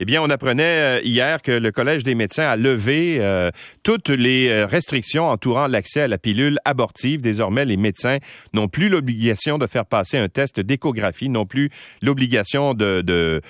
Eh 0.00 0.06
bien, 0.06 0.20
on 0.22 0.28
apprenait 0.28 0.98
euh, 0.98 1.00
hier 1.04 1.40
que 1.40 1.52
le 1.52 1.70
Collège 1.70 2.02
des 2.02 2.16
médecins 2.16 2.48
a 2.48 2.56
levé 2.56 3.18
euh, 3.20 3.52
toutes 3.84 4.08
les 4.08 4.48
euh, 4.48 4.66
restrictions 4.66 5.28
entourant 5.28 5.68
l'accès 5.68 6.00
à 6.00 6.08
la 6.08 6.18
pilule 6.18 6.58
abortive. 6.64 7.20
Désormais, 7.20 7.64
les 7.64 7.76
médecins 7.76 8.18
n'ont 8.54 8.66
plus 8.66 8.88
l'obligation 8.88 9.56
de 9.56 9.68
faire 9.68 9.86
passer 9.86 10.18
un 10.18 10.28
test 10.28 10.58
d'échographie, 10.58 11.28
n'ont 11.28 11.46
plus 11.46 11.70
l'obligation 12.02 12.74
de, 12.74 13.40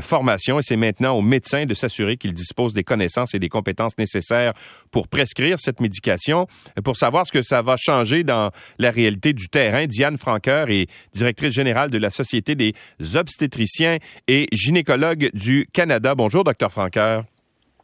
formation. 0.00 0.60
Et 0.60 0.62
c'est 0.62 0.76
maintenant 0.76 1.12
aux 1.12 1.20
médecins 1.20 1.66
de 1.66 1.74
s'assurer 1.74 2.16
qu'ils 2.16 2.32
disposent 2.32 2.72
des 2.72 2.84
connaissances 2.84 3.34
et 3.34 3.38
des 3.38 3.50
compétences 3.50 3.98
nécessaires 3.98 4.54
pour 4.90 5.08
prescrire 5.08 5.60
cette 5.60 5.80
médication. 5.80 6.46
Pour 6.84 6.96
savoir 6.96 7.26
ce 7.26 7.32
que 7.32 7.42
ça 7.42 7.60
va 7.60 7.76
changer 7.76 8.24
dans 8.24 8.50
la 8.78 8.90
réalité 8.90 9.34
du 9.34 9.48
terrain, 9.48 9.84
Diane 9.84 10.16
Franqueur 10.16 10.70
est 10.70 10.86
directrice 11.12 11.52
générale 11.52 11.90
de 11.90 11.98
la 11.98 12.08
Société 12.08 12.54
des 12.54 12.72
obstétriciens 13.14 13.98
et 14.26 14.46
gynécologues 14.52 15.28
du 15.34 15.65
Canada. 15.72 16.14
Bonjour, 16.14 16.44
docteur 16.44 16.70
Franqueur. 16.72 17.24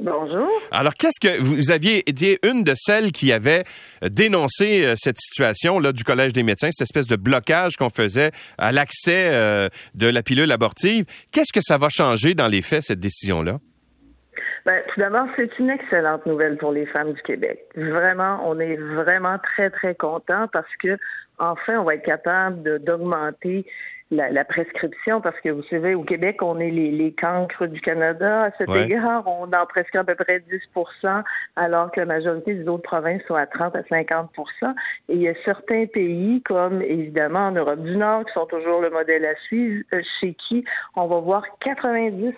Bonjour. 0.01 0.49
Alors, 0.73 0.95
qu'est-ce 0.95 1.21
que 1.21 1.41
vous 1.41 1.71
aviez 1.71 1.99
été 2.11 2.39
une 2.45 2.65
de 2.65 2.73
celles 2.75 3.13
qui 3.13 3.33
avait 3.33 3.63
dénoncé 4.03 4.85
euh, 4.85 4.95
cette 4.97 5.19
situation 5.19 5.79
là 5.79 5.93
du 5.93 6.03
Collège 6.03 6.33
des 6.33 6.43
médecins, 6.43 6.71
cette 6.73 6.89
espèce 6.89 7.07
de 7.07 7.15
blocage 7.15 7.77
qu'on 7.77 7.91
faisait 7.91 8.33
à 8.59 8.73
l'accès 8.73 9.31
euh, 9.33 9.69
de 9.95 10.09
la 10.09 10.23
pilule 10.23 10.51
abortive? 10.51 11.05
Qu'est-ce 11.31 11.53
que 11.53 11.61
ça 11.63 11.79
va 11.79 11.89
changer 11.89 12.35
dans 12.35 12.49
les 12.49 12.63
faits 12.63 12.83
cette 12.83 12.99
décision-là? 12.99 13.59
Ben, 14.65 14.81
tout 14.93 15.01
d'abord, 15.01 15.27
c'est 15.37 15.51
une 15.59 15.71
excellente 15.71 16.25
nouvelle 16.27 16.57
pour 16.57 16.73
les 16.73 16.87
femmes 16.87 17.13
du 17.13 17.23
Québec. 17.23 17.61
Vraiment, 17.77 18.41
on 18.49 18.59
est 18.61 18.77
vraiment 18.77 19.39
très, 19.39 19.71
très 19.71 19.95
contents 19.95 20.47
parce 20.53 20.75
que, 20.83 20.97
enfin, 21.39 21.79
on 21.79 21.85
va 21.85 21.95
être 21.95 22.05
capable 22.05 22.79
d'augmenter 22.81 23.67
la, 24.13 24.45
prescription, 24.45 25.21
parce 25.21 25.39
que 25.41 25.49
vous 25.49 25.63
savez, 25.71 25.95
au 25.95 26.03
Québec, 26.03 26.43
on 26.43 26.61
est 26.61 26.71
les, 26.71 26.91
les 26.91 27.13
cancres 27.13 27.67
du 27.67 27.81
Canada. 27.81 28.43
À 28.43 28.51
cet 28.59 28.69
égard, 28.69 29.27
on 29.27 29.45
en 29.45 29.67
prescrit 29.67 29.99
à 29.99 30.05
peu 30.05 30.15
près 30.15 30.41
10 30.41 30.61
alors 31.57 31.91
que 31.91 32.01
la 32.01 32.07
majorité 32.07 32.55
des 32.55 32.69
autres 32.69 32.83
provinces 32.83 33.23
sont 33.27 33.35
à 33.35 33.47
30 33.47 33.75
à 33.75 33.83
50% 33.83 34.27
Et 35.09 35.15
il 35.15 35.23
y 35.23 35.29
a 35.29 35.35
certains 35.45 35.87
pays, 35.87 36.43
comme 36.43 36.83
évidemment 36.83 37.47
en 37.47 37.53
Europe 37.53 37.83
du 37.83 37.97
Nord, 37.97 38.25
qui 38.27 38.33
sont 38.35 38.47
toujours 38.47 38.83
le 38.83 38.91
modèle 38.91 39.25
à 39.25 39.35
suivre, 39.47 39.83
euh, 39.95 40.03
chez 40.21 40.35
qui 40.35 40.65
on 40.97 41.07
va 41.07 41.21
voir 41.21 41.45
90 41.61 42.35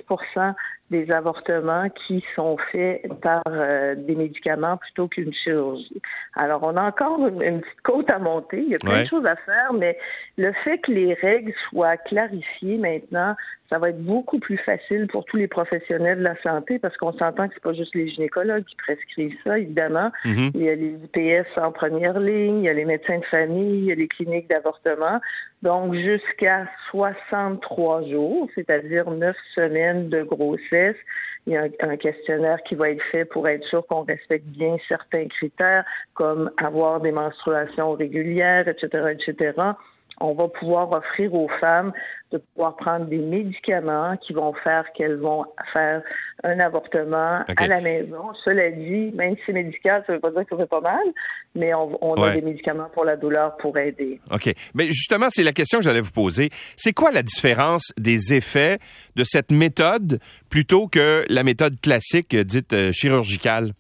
des 0.91 1.11
avortements 1.11 1.89
qui 2.07 2.23
sont 2.37 2.57
faits 2.71 3.03
par 3.23 3.43
euh, 3.49 3.95
des 3.95 4.15
médicaments 4.15 4.77
plutôt 4.77 5.09
qu'une 5.09 5.33
chirurgie. 5.33 6.03
Alors, 6.35 6.61
on 6.63 6.77
a 6.77 6.83
encore 6.83 7.27
une, 7.27 7.61
petite 7.61 7.81
côte 7.83 8.11
à 8.11 8.19
monter. 8.19 8.59
Il 8.59 8.69
y 8.69 8.75
a 8.75 8.79
plein 8.79 9.03
de 9.03 9.09
choses 9.09 9.27
à 9.27 9.37
faire, 9.37 9.73
mais 9.73 9.97
le 10.37 10.53
fait 10.63 10.79
que 10.79 10.93
les 10.93 11.15
règles 11.15 11.55
soient 11.71 11.97
clarifiées 11.97 12.77
maintenant, 12.77 13.35
ça 13.71 13.79
va 13.79 13.89
être 13.89 14.03
beaucoup 14.03 14.39
plus 14.39 14.59
facile 14.59 15.07
pour 15.07 15.25
tous 15.25 15.39
les 15.39 15.49
professionnels 15.49 16.19
de 16.19 16.25
la 16.25 16.41
santé 16.43 16.79
parce 16.79 16.97
qu'on 16.99 17.13
s'entend 17.13 17.49
que 17.49 17.55
c'est 17.55 17.63
pas 17.63 17.73
juste 17.73 17.95
les 17.95 18.09
gynécologues 18.09 18.65
qui 18.65 18.77
prescrivent 18.77 19.37
ça, 19.43 19.59
évidemment. 19.59 20.13
Mm-hmm. 20.25 20.51
Il 20.55 20.63
y 20.63 20.69
a 20.69 20.75
les 20.75 20.99
IPS 21.03 21.49
en 21.57 21.73
première 21.73 22.21
ligne, 22.21 22.59
il 22.59 22.67
y 22.67 22.69
a 22.69 22.75
les 22.75 22.85
médecins 22.85 23.19
de 23.19 23.25
famille, 23.25 23.79
il 23.79 23.85
y 23.87 23.93
a 23.93 23.95
les 23.95 24.09
cliniques 24.09 24.51
d'avortement. 24.51 25.19
Donc, 25.65 25.95
jusqu'à 25.95 26.69
63 26.91 28.07
jours, 28.09 28.49
c'est-à-dire 28.55 29.11
9 29.11 29.35
semaines 29.55 30.11
de 30.11 30.23
grossesse, 30.23 30.97
il 31.47 31.55
y 31.55 31.57
a 31.57 31.65
un, 31.81 31.97
questionnaire 31.97 32.59
qui 32.69 32.75
va 32.75 32.91
être 32.91 33.03
fait 33.11 33.25
pour 33.25 33.49
être 33.49 33.65
sûr 33.69 33.87
qu'on 33.87 34.03
respecte 34.03 34.45
bien 34.47 34.77
certains 34.89 35.27
critères, 35.27 35.85
comme 36.13 36.51
avoir 36.59 37.01
des 37.01 37.13
menstruations 37.13 37.93
régulières, 37.93 38.69
etc., 38.69 39.17
etc 39.19 39.53
on 40.21 40.35
va 40.35 40.49
pouvoir 40.49 40.91
offrir 40.93 41.35
aux 41.35 41.49
femmes 41.61 41.93
de 42.33 42.39
pouvoir 42.39 42.77
prendre 42.77 43.07
des 43.07 43.19
médicaments 43.19 44.17
qui 44.17 44.33
vont 44.33 44.53
faire 44.65 44.85
qu'elles 44.97 45.19
vont 45.19 45.45
faire 45.73 46.03
un 46.43 46.59
avortement 46.59 47.45
à 47.57 47.67
la 47.67 47.81
maison. 47.81 48.33
Cela 48.45 48.71
dit, 48.71 49.13
même 49.15 49.37
si 49.37 49.43
c'est 49.47 49.53
médical, 49.53 50.03
ça 50.07 50.13
ne 50.13 50.17
veut 50.17 50.21
pas 50.21 50.31
dire 50.31 50.45
que 50.45 50.57
ça 50.57 50.63
fait 50.63 50.69
pas 50.69 50.81
mal, 50.81 51.05
mais 51.55 51.73
on, 51.75 52.15
a 52.15 52.33
des 52.33 52.43
médicaments 52.43 52.89
pour 52.93 53.05
la 53.05 53.17
douleur 53.17 53.57
pour 53.59 53.79
aider. 53.79 54.21
OK. 54.31 54.53
Mais 54.75 54.87
justement, 54.87 55.27
c'est 55.31 55.45
la 55.45 55.53
question 55.53 55.79
que 55.79 55.85
j'allais 55.85 56.01
vous 56.01 56.11
poser. 56.11 56.51
C'est 56.77 56.93
quoi 56.93 57.13
la 57.13 57.23
différence 57.23 57.93
des 57.99 58.35
effets 58.35 58.79
de 59.15 59.25
cette 59.25 59.53
méthode 59.53 60.19
plutôt 60.51 60.89
que 60.89 61.25
la 61.29 61.45
méthode 61.45 61.81
classique 61.81 62.35
dite 62.37 62.73
euh, 62.73 62.93
chirurgicale? 62.93 63.73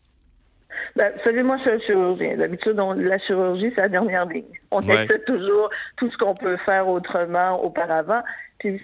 Ben, 0.96 1.12
vous 1.12 1.24
savez, 1.24 1.42
moi, 1.42 1.56
je 1.64 1.70
suis 1.70 1.86
chirurgien. 1.86 2.36
D'habitude, 2.36 2.76
la 2.76 3.18
chirurgie, 3.18 3.72
c'est 3.74 3.82
la 3.82 3.88
dernière 3.88 4.26
ligne. 4.26 4.44
On 4.70 4.80
essaie 4.80 5.20
toujours 5.26 5.70
tout 5.96 6.10
ce 6.10 6.16
qu'on 6.16 6.34
peut 6.34 6.56
faire 6.58 6.88
autrement 6.88 7.62
auparavant. 7.64 8.22
Puis, 8.58 8.80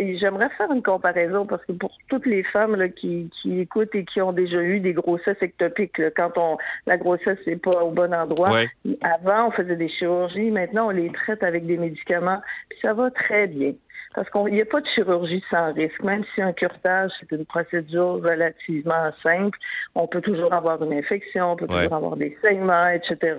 j'aimerais 0.00 0.48
faire 0.58 0.70
une 0.72 0.82
comparaison 0.82 1.46
parce 1.46 1.64
que 1.64 1.72
pour 1.72 1.96
toutes 2.08 2.26
les 2.26 2.42
femmes 2.42 2.76
là, 2.76 2.88
qui, 2.88 3.30
qui 3.40 3.60
écoutent 3.60 3.94
et 3.94 4.04
qui 4.04 4.20
ont 4.20 4.32
déjà 4.32 4.60
eu 4.60 4.80
des 4.80 4.92
grossesses 4.92 5.40
ectopiques, 5.40 6.00
quand 6.16 6.32
on 6.36 6.58
la 6.86 6.96
grossesse 6.96 7.38
n'est 7.46 7.56
pas 7.56 7.82
au 7.82 7.90
bon 7.90 8.12
endroit, 8.12 8.60
avant 9.02 9.48
on 9.48 9.50
faisait 9.50 9.76
des 9.76 9.88
chirurgies, 9.88 10.50
maintenant 10.50 10.88
on 10.88 10.90
les 10.90 11.10
traite 11.10 11.42
avec 11.42 11.66
des 11.66 11.78
médicaments, 11.78 12.40
puis 12.68 12.78
ça 12.82 12.92
va 12.92 13.10
très 13.10 13.46
bien. 13.46 13.72
Parce 14.14 14.28
qu'il 14.30 14.54
n'y 14.54 14.62
a 14.62 14.66
pas 14.66 14.80
de 14.80 14.86
chirurgie 14.94 15.42
sans 15.50 15.72
risque. 15.72 16.02
Même 16.02 16.24
si 16.34 16.42
un 16.42 16.52
curtage, 16.52 17.10
c'est 17.18 17.32
une 17.34 17.46
procédure 17.46 18.20
relativement 18.22 19.10
simple, 19.22 19.58
on 19.94 20.06
peut 20.06 20.20
toujours 20.20 20.52
avoir 20.52 20.82
une 20.82 20.92
infection, 20.92 21.52
on 21.52 21.56
peut 21.56 21.66
toujours 21.66 21.94
avoir 21.94 22.16
des 22.16 22.36
saignements, 22.42 22.88
etc. 22.88 23.36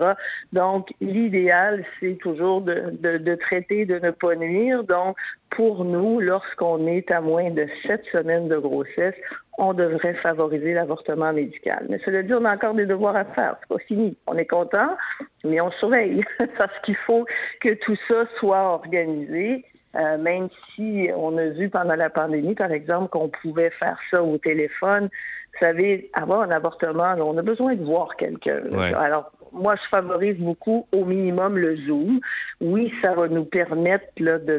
Donc, 0.52 0.88
l'idéal, 1.00 1.84
c'est 2.00 2.18
toujours 2.20 2.60
de, 2.62 2.96
de, 3.00 3.18
de, 3.18 3.34
traiter, 3.36 3.86
de 3.86 3.98
ne 3.98 4.10
pas 4.10 4.34
nuire. 4.34 4.84
Donc, 4.84 5.16
pour 5.50 5.84
nous, 5.84 6.20
lorsqu'on 6.20 6.86
est 6.86 7.10
à 7.12 7.20
moins 7.20 7.50
de 7.50 7.66
sept 7.86 8.02
semaines 8.12 8.48
de 8.48 8.56
grossesse, 8.56 9.14
on 9.58 9.72
devrait 9.72 10.14
favoriser 10.14 10.74
l'avortement 10.74 11.32
médical. 11.32 11.86
Mais 11.88 12.00
cela 12.04 12.22
dit, 12.22 12.34
on 12.34 12.44
a 12.44 12.54
encore 12.54 12.74
des 12.74 12.86
devoirs 12.86 13.16
à 13.16 13.24
faire. 13.24 13.56
C'est 13.60 13.68
pas 13.68 13.84
fini. 13.86 14.16
On 14.26 14.36
est 14.36 14.46
content, 14.46 14.96
mais 15.44 15.60
on 15.60 15.70
surveille 15.72 16.24
parce 16.58 16.76
qu'il 16.84 16.96
faut 17.06 17.24
que 17.60 17.74
tout 17.74 17.96
ça 18.10 18.24
soit 18.38 18.74
organisé 18.74 19.64
euh, 19.96 20.18
même 20.18 20.48
si 20.74 21.08
on 21.16 21.36
a 21.38 21.46
vu 21.46 21.68
pendant 21.70 21.94
la 21.94 22.10
pandémie, 22.10 22.54
par 22.54 22.72
exemple, 22.72 23.08
qu'on 23.08 23.28
pouvait 23.28 23.70
faire 23.70 23.98
ça 24.10 24.22
au 24.22 24.38
téléphone. 24.38 25.08
Vous 25.52 25.66
savez, 25.66 26.10
avoir 26.14 26.42
un 26.42 26.50
avortement, 26.50 27.14
on 27.18 27.38
a 27.38 27.42
besoin 27.42 27.76
de 27.76 27.84
voir 27.84 28.16
quelqu'un. 28.16 28.60
Alors, 28.96 29.30
moi, 29.52 29.76
je 29.76 29.88
favorise 29.88 30.36
beaucoup 30.38 30.86
au 30.92 31.04
minimum 31.04 31.56
le 31.56 31.76
Zoom. 31.86 32.18
Oui, 32.60 32.92
ça 33.02 33.14
va 33.14 33.28
nous 33.28 33.44
permettre 33.44 34.06
là, 34.18 34.38
de, 34.38 34.58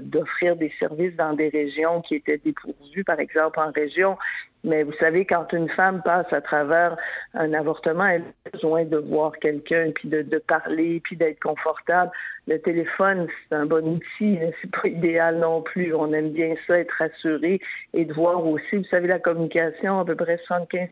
d'offrir 0.00 0.54
des 0.54 0.72
services 0.78 1.16
dans 1.16 1.32
des 1.32 1.48
régions 1.48 2.00
qui 2.02 2.14
étaient 2.14 2.38
dépourvues, 2.38 3.02
par 3.02 3.18
exemple 3.18 3.58
en 3.58 3.72
région. 3.72 4.16
Mais 4.62 4.82
vous 4.82 4.92
savez, 5.00 5.24
quand 5.24 5.52
une 5.52 5.70
femme 5.70 6.02
passe 6.04 6.30
à 6.32 6.40
travers 6.40 6.96
un 7.34 7.52
avortement, 7.54 8.04
elle 8.04 8.24
a 8.46 8.50
besoin 8.50 8.84
de 8.84 8.98
voir 8.98 9.32
quelqu'un, 9.40 9.90
puis 9.94 10.08
de, 10.08 10.22
de 10.22 10.38
parler, 10.38 11.00
puis 11.02 11.16
d'être 11.16 11.40
confortable. 11.40 12.12
Le 12.50 12.58
téléphone, 12.58 13.28
c'est 13.48 13.54
un 13.54 13.64
bon 13.64 13.86
outil, 13.86 14.36
mais 14.40 14.52
c'est 14.60 14.70
pas 14.72 14.88
idéal 14.88 15.38
non 15.38 15.62
plus. 15.62 15.94
On 15.94 16.12
aime 16.12 16.30
bien 16.30 16.54
ça, 16.66 16.80
être 16.80 16.92
rassuré 16.98 17.60
et 17.94 18.04
de 18.04 18.12
voir 18.12 18.44
aussi, 18.44 18.76
vous 18.76 18.84
savez, 18.90 19.06
la 19.06 19.20
communication, 19.20 20.00
à 20.00 20.04
peu 20.04 20.16
près 20.16 20.36
75% 20.48 20.88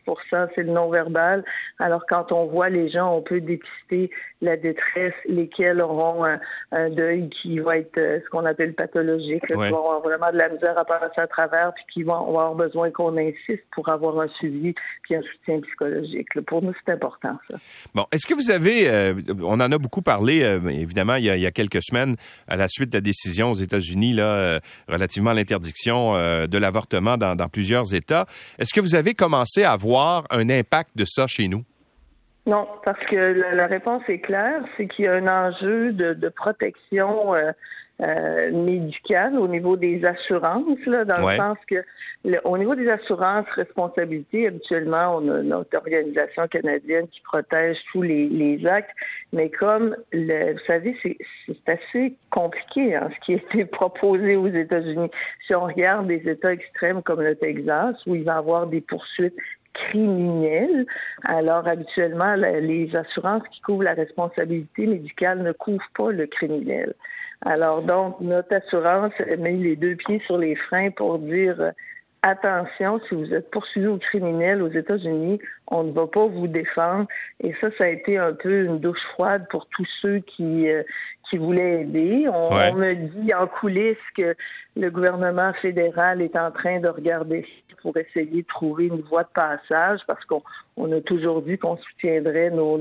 c'est 0.54 0.62
le 0.62 0.72
non-verbal. 0.72 1.44
Alors, 1.80 2.04
quand 2.08 2.30
on 2.30 2.46
voit 2.46 2.68
les 2.68 2.88
gens, 2.90 3.12
on 3.12 3.22
peut 3.22 3.40
dépister 3.40 4.10
la 4.40 4.56
détresse, 4.56 5.14
lesquels 5.26 5.82
auront 5.82 6.24
un, 6.24 6.90
deuil 6.90 7.28
qui 7.28 7.58
va 7.58 7.78
être 7.78 7.98
euh, 7.98 8.20
ce 8.24 8.30
qu'on 8.30 8.44
appelle 8.44 8.74
pathologique, 8.74 9.44
qui 9.46 9.54
vont 9.54 9.62
avoir 9.62 10.00
vraiment 10.00 10.30
de 10.30 10.38
la 10.38 10.48
misère 10.48 10.78
à 10.78 10.84
passer 10.84 11.20
à 11.20 11.26
travers, 11.26 11.72
puis 11.74 11.84
qui 11.92 12.02
vont 12.04 12.28
avoir 12.28 12.54
besoin 12.54 12.90
qu'on 12.90 13.16
insiste 13.16 13.64
pour 13.72 13.88
avoir 13.88 14.20
un 14.20 14.28
suivi 14.38 14.74
puis 15.02 15.16
un 15.16 15.22
soutien 15.22 15.60
psychologique. 15.60 16.40
Pour 16.46 16.62
nous, 16.62 16.72
c'est 16.84 16.92
important, 16.92 17.36
ça. 17.50 17.56
Bon, 17.94 18.06
est-ce 18.12 18.26
que 18.26 18.34
vous 18.34 18.50
avez, 18.50 18.88
euh, 18.88 19.14
on 19.42 19.60
en 19.60 19.72
a 19.72 19.78
beaucoup 19.78 20.02
parlé, 20.02 20.42
euh, 20.42 20.60
évidemment, 20.68 21.16
il 21.16 21.24
y, 21.24 21.46
a, 21.46 21.47
quelques 21.50 21.82
semaines, 21.82 22.16
à 22.46 22.56
la 22.56 22.68
suite 22.68 22.90
de 22.90 22.96
la 22.96 23.00
décision 23.00 23.50
aux 23.50 23.54
États-Unis, 23.54 24.12
là, 24.12 24.24
euh, 24.24 24.60
relativement 24.88 25.30
à 25.30 25.34
l'interdiction 25.34 26.14
de 26.46 26.58
l'avortement 26.58 27.16
dans, 27.16 27.48
plusieurs 27.48 27.94
États. 27.94 28.26
Est-ce 28.58 28.74
que 28.74 28.80
vous 28.80 28.94
avez 28.94 29.14
commencé 29.14 29.64
à 29.64 29.76
voir 29.76 30.24
un 30.30 30.48
impact 30.50 30.90
de 30.96 31.04
ça 31.06 31.26
chez 31.26 31.48
nous? 31.48 31.64
Non, 32.48 32.66
parce 32.82 32.98
que 33.10 33.16
la, 33.54 33.66
réponse 33.66 34.02
est 34.08 34.20
claire, 34.20 34.62
c'est 34.76 34.88
qu'il 34.88 35.04
y 35.04 35.08
a 35.08 35.12
un 35.12 35.26
enjeu 35.26 35.92
de, 35.92 36.28
protection 36.30 37.34
euh, 37.34 37.52
médicale 38.00 39.38
au 39.38 39.48
niveau 39.48 39.76
des 39.76 40.04
assurances, 40.04 40.78
là, 40.86 41.04
dans 41.04 41.28
le 41.28 41.36
sens 41.36 41.58
que 41.68 41.82
au 42.44 42.58
niveau 42.58 42.74
des 42.74 42.88
assurances 42.88 43.46
responsabilité, 43.54 44.48
habituellement, 44.48 45.16
on 45.16 45.28
a 45.28 45.42
notre 45.42 45.76
organisation 45.78 46.46
canadienne 46.48 47.06
qui 47.08 47.20
protège 47.22 47.76
tous 47.92 48.02
les, 48.02 48.28
les 48.28 48.66
actes, 48.66 48.90
mais 49.32 49.50
comme 49.50 49.96
le, 50.12 50.52
vous 50.52 50.64
savez, 50.66 50.96
c'est 51.02 51.68
assez 51.68 52.16
compliqué 52.30 52.94
hein, 52.94 53.08
ce 53.14 53.26
qui 53.26 53.32
a 53.34 53.36
été 53.36 53.64
proposé 53.70 54.36
aux 54.36 54.48
États-Unis. 54.48 55.10
Si 55.46 55.54
on 55.54 55.64
regarde 55.64 56.08
des 56.08 56.22
États 56.28 56.52
extrêmes 56.52 57.02
comme 57.02 57.22
le 57.22 57.36
Texas, 57.36 57.96
où 58.06 58.14
il 58.14 58.24
va 58.24 58.34
y 58.34 58.38
avoir 58.38 58.66
des 58.66 58.80
poursuites 58.80 59.36
criminelles, 59.74 60.86
alors 61.24 61.68
habituellement, 61.68 62.34
les 62.34 62.90
assurances 62.96 63.46
qui 63.52 63.60
couvrent 63.60 63.84
la 63.84 63.94
responsabilité 63.94 64.86
médicale 64.86 65.42
ne 65.42 65.52
couvrent 65.52 65.90
pas 65.96 66.10
le 66.10 66.26
criminel. 66.26 66.94
Alors 67.44 67.82
donc, 67.82 68.20
notre 68.20 68.54
assurance 68.56 69.12
met 69.38 69.52
les 69.52 69.76
deux 69.76 69.96
pieds 69.96 70.20
sur 70.26 70.38
les 70.38 70.56
freins 70.56 70.90
pour 70.90 71.18
dire 71.18 71.72
attention, 72.22 73.00
si 73.08 73.14
vous 73.14 73.32
êtes 73.32 73.50
poursuivi 73.50 73.86
au 73.86 73.98
criminel 73.98 74.62
aux 74.62 74.70
États-Unis, 74.70 75.38
on 75.68 75.84
ne 75.84 75.92
va 75.92 76.06
pas 76.06 76.26
vous 76.26 76.48
défendre. 76.48 77.06
Et 77.40 77.54
ça, 77.60 77.68
ça 77.78 77.84
a 77.84 77.88
été 77.88 78.18
un 78.18 78.32
peu 78.32 78.64
une 78.64 78.80
douche 78.80 79.02
froide 79.14 79.46
pour 79.50 79.66
tous 79.66 79.88
ceux 80.02 80.18
qui 80.18 80.68
euh, 80.68 80.82
qui 81.30 81.36
voulaient 81.36 81.82
aider. 81.82 82.26
On, 82.32 82.74
me 82.74 82.94
dit 82.94 83.34
en 83.34 83.46
coulisses 83.46 83.96
que 84.16 84.34
le 84.76 84.90
gouvernement 84.90 85.52
fédéral 85.60 86.22
est 86.22 86.36
en 86.38 86.50
train 86.50 86.80
de 86.80 86.88
regarder 86.88 87.46
pour 87.82 87.96
essayer 87.96 88.42
de 88.42 88.46
trouver 88.46 88.86
une 88.86 89.00
voie 89.02 89.24
de 89.24 89.28
passage 89.34 90.00
parce 90.06 90.24
qu'on 90.24 90.42
on 90.76 90.92
a 90.92 91.00
toujours 91.00 91.42
dit 91.42 91.58
qu'on 91.58 91.76
soutiendrait 91.76 92.50
nos, 92.50 92.78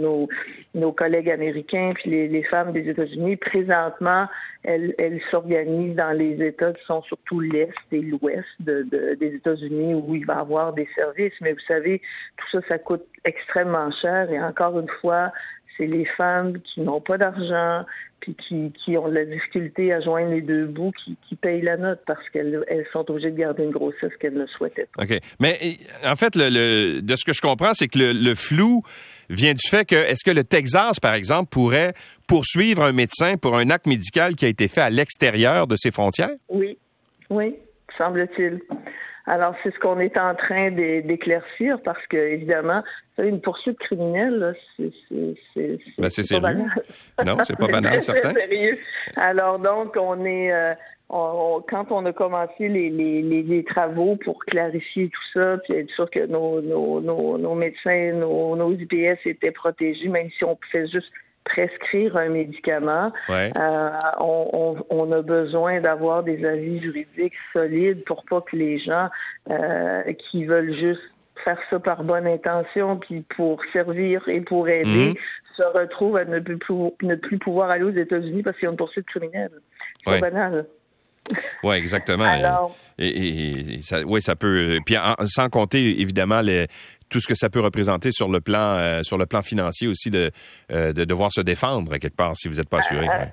nos, 0.76 0.92
collègues 0.92 1.32
américains 1.32 1.94
puis 1.96 2.12
les, 2.28 2.44
femmes 2.44 2.72
des 2.72 2.88
États-Unis. 2.88 3.38
Présentement, 3.38 4.28
elles, 4.64 4.94
elles 5.00 5.20
s'organisent 5.32 5.96
dans 5.96 6.12
les 6.12 6.42
États 6.46 6.74
qui 6.74 6.86
sont 6.86 7.02
surtout 7.04 7.40
l'Est 7.40 7.74
et 7.92 8.02
l'Ouest 8.02 8.46
de, 8.60 8.84
de, 8.84 9.16
des 9.16 9.36
États-Unis 9.36 9.96
où 9.96 10.16
il 10.16 10.26
va 10.26 10.36
y 10.36 10.40
avoir 10.40 10.74
des 10.74 10.88
services. 10.96 11.34
Mais 11.42 11.54
vous 11.54 11.66
savez, 11.68 12.02
tout 12.38 12.60
ça, 12.60 12.68
ça 12.70 12.78
coûte 12.78 13.06
extrêmement 13.26 13.92
cher 13.92 14.32
et 14.32 14.40
encore 14.40 14.80
une 14.80 14.90
fois, 15.02 15.32
c'est 15.78 15.86
les 15.86 16.06
femmes 16.18 16.60
qui 16.62 16.82
n'ont 16.82 17.02
pas 17.02 17.18
d'argent, 17.18 17.86
puis 18.20 18.36
qui, 18.36 18.74
qui, 18.84 18.98
ont 18.98 19.10
de 19.10 19.16
la 19.16 19.26
difficulté 19.26 19.94
à 19.94 20.02
joindre 20.02 20.32
les 20.32 20.42
deux 20.42 20.66
bouts, 20.66 20.92
qui, 21.04 21.16
qui 21.28 21.36
payent 21.36 21.62
la 21.62 21.78
note 21.78 22.02
parce 22.06 22.28
qu'elles 22.30 22.64
elles 22.68 22.86
sont 22.92 23.10
obligées 23.10 23.32
de 23.32 23.38
garder 23.38 23.64
une 23.64 23.72
grossesse 23.72 24.12
qu'elles 24.20 24.34
ne 24.34 24.48
souhaitaient 24.48 24.88
pas. 24.96 25.04
OK. 25.04 25.20
Mais 25.40 25.78
en 26.04 26.16
fait, 26.16 26.36
le, 26.36 26.50
le, 26.50 27.02
de 27.02 27.16
ce 27.16 27.24
que 27.24 27.34
je 27.34 27.42
comprends, 27.42 27.74
c'est 27.74 27.88
que 27.88 28.00
le, 28.00 28.14
le, 28.14 28.36
flou 28.36 28.82
vient 29.30 29.54
du 29.54 29.68
fait 29.70 29.86
que, 29.86 29.96
est-ce 29.96 30.24
que 30.26 30.36
le 30.36 30.44
Texas, 30.44 31.00
par 31.00 31.14
exemple, 31.14 31.50
pourrait 31.50 31.94
poursuivre 32.28 32.84
un 32.84 32.94
médecin 32.94 33.38
pour 33.38 33.56
un 33.56 33.70
acte 33.70 33.86
médical 33.86 34.36
qui 34.36 34.46
a 34.46 34.48
été 34.48 34.68
fait 34.68 34.82
à 34.82 34.90
l'extérieur 34.90 35.68
de 35.68 35.76
ses 35.76 35.92
frontières? 35.92 36.32
Oui, 36.50 36.78
oui, 37.30 37.56
semble-t-il. 37.98 38.62
Alors, 39.28 39.54
c'est 39.62 39.74
ce 39.74 39.80
qu'on 39.80 40.00
est 40.00 40.18
en 40.18 40.36
train 40.36 40.72
d'éclaircir 40.72 41.82
parce 41.84 42.06
que, 42.08 42.16
évidemment, 42.18 42.82
une 43.18 43.42
poursuite 43.42 43.78
criminelle, 43.78 44.56
c'est 44.78 45.80
ben, 45.98 46.10
pas 46.10 46.40
banal. 46.40 46.72
Non, 47.26 47.38
c'est 47.44 47.58
pas 47.58 47.68
banal, 47.72 48.02
certain. 48.02 48.34
sérieux. 48.34 48.80
Alors, 49.18 49.60
donc, 49.60 49.96
on 50.00 50.24
est... 50.26 50.52
Euh, 50.54 50.74
on, 51.10 51.64
quand 51.70 51.92
on 51.92 52.06
a 52.06 52.12
commencé 52.12 52.68
les, 52.68 52.90
les, 52.90 53.22
les, 53.22 53.64
travaux 53.64 54.18
pour 54.18 54.40
clarifier 54.40 55.10
tout 55.10 55.40
ça, 55.40 55.58
puis 55.60 55.76
être 55.76 55.90
sûr 55.92 56.10
que 56.10 56.26
nos, 56.26 56.62
nos, 56.62 57.00
nos, 57.00 57.38
nos 57.38 57.56
médecins, 57.56 58.12
nos, 58.14 58.58
nos 58.58 58.74
IPS 58.74 59.26
étaient 59.26 59.52
protégés, 59.52 60.10
même 60.10 60.30
si 60.38 60.44
on 60.44 60.58
pouvait 60.58 60.88
juste 60.88 61.10
prescrire 61.48 62.18
un 62.18 62.30
médicament, 62.30 63.12
ouais. 63.30 63.52
euh, 63.58 63.90
on, 64.20 64.50
on, 64.54 64.86
on, 64.90 65.12
a 65.12 65.22
besoin 65.22 65.82
d'avoir 65.82 66.24
des 66.24 66.46
avis 66.46 66.82
juridiques 66.82 67.34
solides 67.54 68.04
pour 68.06 68.24
pas 68.26 68.42
que 68.42 68.56
les 68.56 68.80
gens 68.80 69.08
euh, 69.50 70.04
qui 70.30 70.46
veulent 70.46 70.74
juste 70.78 71.02
faire 71.44 71.58
ça 71.70 71.80
par 71.80 72.04
bonne 72.04 72.28
intention 72.28 72.98
puis 72.98 73.24
pour 73.36 73.62
servir 73.74 74.22
et 74.28 74.42
pour 74.42 74.68
aider 74.68 75.12
mmh. 75.12 75.62
se 75.62 75.68
retrouvent 75.78 76.18
à 76.18 76.26
ne 76.26 76.40
plus, 76.40 76.60
ne 77.02 77.16
plus 77.16 77.38
pouvoir 77.38 77.70
aller 77.70 77.84
aux 77.84 77.92
États-Unis 77.92 78.44
parce 78.44 78.58
qu'ils 78.58 78.68
ont 78.68 78.72
une 78.72 78.78
poursuite 78.78 79.06
criminelle. 79.08 79.52
C'est 80.06 80.14
ouais. 80.14 80.20
banal. 80.20 80.66
Oui, 81.64 81.76
exactement. 81.76 82.24
Alors, 82.28 82.76
et, 82.98 83.08
et, 83.08 83.74
et 83.76 83.82
ça, 83.82 84.02
oui, 84.06 84.22
ça 84.22 84.36
peut. 84.36 84.80
Puis 84.86 84.98
en, 84.98 85.16
sans 85.26 85.50
compter 85.50 86.02
évidemment 86.02 86.42
les, 86.42 86.68
tout 87.10 87.20
ce 87.20 87.28
que 87.28 87.36
ça 87.36 87.50
peut 87.50 87.62
représenter 87.62 88.12
sur 88.12 88.30
le 88.30 88.40
plan 88.40 88.78
euh, 88.78 89.04
sur 89.04 89.18
le 89.18 89.26
plan 89.26 89.42
financier 89.42 89.88
aussi 89.88 90.10
de, 90.10 90.32
euh, 90.72 90.94
de 90.94 91.04
devoir 91.04 91.32
se 91.32 91.42
défendre 91.42 91.92
quelque 91.98 92.16
part 92.16 92.36
si 92.36 92.48
vous 92.48 92.56
n'êtes 92.56 92.70
pas 92.70 92.80
assuré. 92.80 93.08
Euh, 93.08 93.26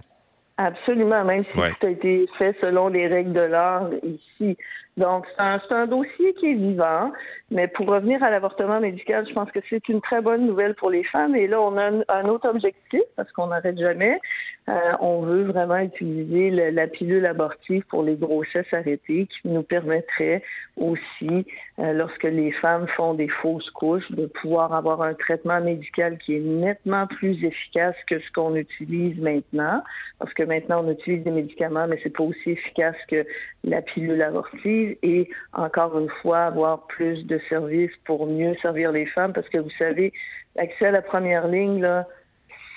absolument, 0.57 1.25
même 1.25 1.45
si 1.45 1.59
ouais. 1.59 1.71
tout 1.81 1.87
a 1.87 1.91
été 1.91 2.27
fait 2.39 2.57
selon 2.61 2.89
les 2.89 3.07
règles 3.07 3.33
de 3.33 3.41
l'art 3.41 3.89
ici. 4.03 4.57
Donc, 4.97 5.27
c'est 5.37 5.43
un, 5.43 5.61
un, 5.71 5.87
dossier 5.89 6.35
qui 6.35 6.53
est 6.53 6.55
vivant, 6.55 7.11
mais 7.51 7.67
pour 7.67 7.89
revenir 7.89 8.23
à 8.23 8.31
l'avortement 8.31 8.79
médical, 8.79 9.27
je 9.29 9.35
pense 9.35 9.51
que 9.51 9.59
c'est 9.69 9.89
une 9.89 10.01
très 10.01 10.21
bonne 10.21 10.47
nouvelle 10.47 10.77
pour 10.77 10.91
les 10.91 11.03
femmes. 11.03 11.35
Et 11.35 11.49
là, 11.49 11.61
on 11.61 11.77
a 11.77 11.91
un, 11.91 12.03
un 12.09 12.25
autre 12.27 12.49
objectif, 12.49 13.03
parce 13.17 13.31
qu'on 13.33 13.49
n'arrête 13.49 13.77
jamais. 13.77 14.21
Euh, 14.67 14.93
on 15.01 15.21
veut 15.21 15.43
vraiment 15.43 15.77
utiliser 15.77 16.51
le, 16.51 16.71
la 16.71 16.87
pilule 16.87 17.27
abortive 17.27 17.83
pour 17.91 18.03
les 18.03 18.17
grossesses 18.17 18.73
arrêtées, 18.73 19.27
qui 19.27 19.49
nous 19.49 19.63
permettrait 19.63 20.43
aussi, 20.79 21.47
euh, 21.79 21.93
lorsque 21.93 22.25
les 22.25 22.51
femmes 22.53 22.87
font 22.97 23.13
des 23.13 23.29
fausses 23.29 23.69
couches, 23.71 24.11
de 24.11 24.25
pouvoir 24.25 24.73
avoir 24.73 25.03
un 25.03 25.13
traitement 25.13 25.61
médical 25.61 26.17
qui 26.19 26.37
est 26.37 26.41
nettement 26.41 27.07
plus 27.07 27.45
efficace 27.45 27.95
que 28.07 28.19
ce 28.19 28.33
qu'on 28.35 28.57
utilise 28.57 29.21
maintenant. 29.21 29.83
Parce 30.19 30.33
que 30.33 30.45
maintenant, 30.45 30.83
on 30.83 30.91
utilise 30.91 31.23
des 31.25 31.31
médicaments, 31.31 31.87
mais 31.87 32.01
c'est 32.03 32.17
pas 32.17 32.25
aussi 32.25 32.53
efficace 32.53 32.97
que 33.09 33.27
la 33.65 33.83
pilule 33.83 34.23
abortive 34.23 34.97
et 35.03 35.29
encore 35.53 35.99
une 35.99 36.11
fois 36.23 36.45
avoir 36.45 36.87
plus 36.87 37.27
de 37.27 37.39
services 37.51 37.93
pour 38.07 38.27
mieux 38.27 38.55
servir 38.63 38.93
les 38.93 39.07
femmes 39.07 39.33
parce 39.33 39.49
que 39.49 39.59
vous 39.59 39.71
savez 39.79 40.13
l'accès 40.57 40.87
à 40.87 40.91
la 40.91 41.03
première 41.03 41.49
ligne 41.49 41.81
là 41.81 42.07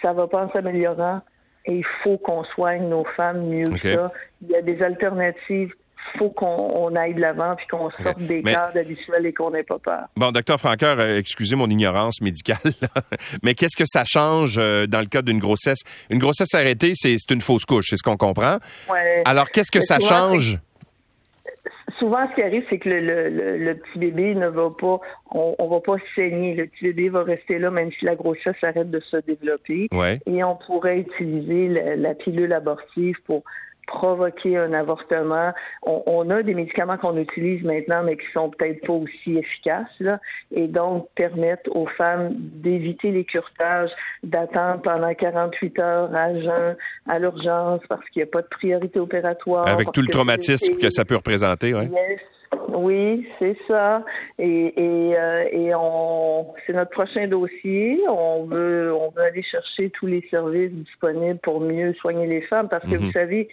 ça 0.01 0.13
va 0.13 0.27
pas 0.27 0.45
en 0.45 0.51
s'améliorant 0.51 1.21
et 1.67 1.73
il 1.73 1.85
faut 2.03 2.17
qu'on 2.17 2.43
soigne 2.43 2.89
nos 2.89 3.05
femmes 3.15 3.47
mieux 3.47 3.67
okay. 3.67 3.79
que 3.79 3.93
ça 3.93 4.11
il 4.41 4.49
y 4.49 4.55
a 4.55 4.61
des 4.61 4.81
alternatives 4.81 5.73
faut 6.17 6.29
qu'on 6.29 6.95
aille 6.95 7.13
de 7.13 7.21
l'avant 7.21 7.55
puis 7.55 7.67
qu'on 7.67 7.89
sorte 8.03 8.19
des 8.19 8.41
mais, 8.41 8.53
cadres 8.53 8.79
habituels 8.79 9.25
et 9.25 9.33
qu'on 9.33 9.51
n'ait 9.51 9.63
pas 9.63 9.79
peur. 9.79 10.05
Bon, 10.15 10.31
docteur 10.31 10.59
Franqueur, 10.59 10.97
euh, 10.99 11.17
excusez 11.17 11.55
mon 11.55 11.69
ignorance 11.69 12.21
médicale, 12.21 12.57
mais 13.43 13.53
qu'est-ce 13.53 13.75
que 13.75 13.83
ça 13.85 14.03
change 14.05 14.57
euh, 14.57 14.87
dans 14.87 14.99
le 14.99 15.05
cas 15.07 15.21
d'une 15.21 15.39
grossesse? 15.39 15.79
Une 16.09 16.19
grossesse 16.19 16.53
arrêtée, 16.53 16.93
c'est 16.95 17.17
une 17.29 17.41
fausse 17.41 17.65
couche, 17.65 17.87
c'est 17.89 17.97
ce 17.97 18.03
qu'on 18.03 18.17
comprend. 18.17 18.57
Ouais. 18.89 19.21
Alors, 19.25 19.49
qu'est-ce 19.49 19.71
que 19.71 19.81
ça 19.81 19.99
change? 19.99 20.59
Souvent, 22.07 22.27
ce 22.29 22.35
qui 22.35 22.43
arrive, 22.43 22.63
c'est 22.69 22.79
que 22.79 22.89
le, 22.89 22.99
le, 23.01 23.57
le, 23.57 23.75
petit 23.75 23.99
bébé 23.99 24.33
ne 24.33 24.47
va 24.47 24.69
pas, 24.69 24.99
on, 25.31 25.55
on, 25.59 25.67
va 25.67 25.79
pas 25.81 25.97
saigner. 26.15 26.55
Le 26.55 26.67
petit 26.67 26.85
bébé 26.85 27.09
va 27.09 27.23
rester 27.23 27.59
là, 27.59 27.69
même 27.69 27.91
si 27.91 28.05
la 28.05 28.15
grossesse 28.15 28.55
arrête 28.63 28.89
de 28.89 29.01
se 29.01 29.17
développer. 29.17 29.87
Ouais. 29.91 30.19
Et 30.25 30.43
on 30.43 30.55
pourrait 30.55 30.99
utiliser 30.99 31.67
la, 31.67 31.95
la 31.97 32.15
pilule 32.15 32.53
abortive 32.53 33.15
pour 33.25 33.43
provoquer 33.87 34.57
un 34.57 34.73
avortement. 34.73 35.53
On, 35.83 36.03
on 36.05 36.29
a 36.29 36.43
des 36.43 36.53
médicaments 36.53 36.97
qu'on 36.97 37.17
utilise 37.17 37.63
maintenant, 37.63 38.03
mais 38.03 38.17
qui 38.17 38.27
sont 38.35 38.49
peut-être 38.51 38.85
pas 38.85 38.93
aussi 38.93 39.37
efficaces, 39.37 39.87
là, 39.99 40.19
et 40.51 40.67
donc 40.67 41.07
permettent 41.15 41.67
aux 41.69 41.87
femmes 41.97 42.35
d'éviter 42.37 43.11
les 43.11 43.25
curetages, 43.25 43.89
d'attendre 44.23 44.81
pendant 44.83 45.13
48 45.13 45.79
heures 45.79 46.15
à 46.15 46.33
jeun, 46.33 46.75
à 47.09 47.19
l'urgence, 47.19 47.81
parce 47.89 48.07
qu'il 48.09 48.21
n'y 48.21 48.29
a 48.29 48.31
pas 48.31 48.41
de 48.41 48.47
priorité 48.47 48.99
opératoire. 48.99 49.67
Avec 49.67 49.91
tout 49.91 50.01
le 50.01 50.07
traumatisme 50.07 50.75
que 50.77 50.89
ça 50.89 51.05
peut 51.05 51.15
représenter, 51.15 51.73
oui. 51.73 51.85
Yes. 51.85 52.19
Oui, 52.69 53.27
c'est 53.39 53.57
ça. 53.69 54.03
Et, 54.39 54.73
et, 54.77 55.17
euh, 55.17 55.43
et 55.51 55.75
on, 55.75 56.53
c'est 56.65 56.73
notre 56.73 56.91
prochain 56.91 57.27
dossier. 57.27 57.99
On 58.09 58.45
veut, 58.45 58.93
on 58.93 59.09
veut 59.11 59.23
aller 59.23 59.43
chercher 59.43 59.89
tous 59.91 60.05
les 60.05 60.25
services 60.29 60.71
disponibles 60.71 61.39
pour 61.39 61.59
mieux 61.59 61.93
soigner 61.95 62.27
les 62.27 62.41
femmes, 62.41 62.69
parce 62.69 62.83
que 62.83 62.89
mm 62.89 62.93
-hmm. 62.93 63.05
vous 63.05 63.11
savez, 63.11 63.49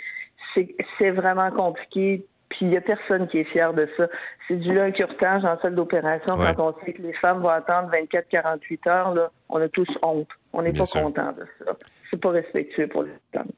c'est 0.54 1.10
vraiment 1.10 1.50
compliqué. 1.50 2.24
Puis 2.50 2.58
il 2.62 2.68
n'y 2.68 2.76
a 2.76 2.80
personne 2.80 3.26
qui 3.28 3.38
est 3.38 3.44
fier 3.44 3.72
de 3.74 3.88
ça. 3.96 4.06
C'est 4.46 4.56
du 4.56 4.74
curtage 4.92 5.44
en 5.44 5.58
salle 5.60 5.74
d'opération 5.74 6.36
ouais. 6.36 6.54
quand 6.54 6.74
on 6.74 6.84
sait 6.84 6.92
que 6.92 7.02
les 7.02 7.14
femmes 7.14 7.40
vont 7.40 7.48
attendre 7.48 7.90
24-48 7.90 8.90
heures. 8.90 9.14
Là, 9.14 9.30
on 9.48 9.60
a 9.60 9.68
tous 9.68 9.88
honte. 10.02 10.28
On 10.52 10.62
n'est 10.62 10.72
pas 10.72 10.86
content 10.86 11.32
de 11.32 11.46
ça. 11.58 11.72
C'est 12.10 12.20
pas 12.20 12.30
respectueux 12.30 12.86
pour 12.86 13.02
les 13.02 13.12
femmes. 13.32 13.50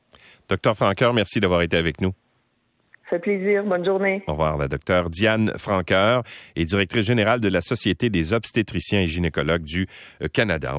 Docteur 0.49 0.77
Franqueur, 0.77 1.13
merci 1.13 1.41
d'avoir 1.41 1.63
été 1.63 1.77
avec 1.77 2.01
nous. 2.01 2.13
Ça 3.05 3.17
fait 3.17 3.19
plaisir. 3.21 3.63
Bonne 3.65 3.85
journée. 3.85 4.25
Au 4.27 4.33
revoir. 4.33 4.57
La 4.57 4.67
docteure 4.67 5.11
Diane 5.11 5.53
Franqueur 5.57 6.23
est 6.57 6.65
directrice 6.65 7.07
générale 7.07 7.41
de 7.41 7.49
la 7.49 7.61
Société 7.61 8.11
des 8.11 8.33
obstétriciens 8.33 9.03
et 9.03 9.07
gynécologues 9.07 9.63
du 9.63 9.87
Canada. 10.33 10.75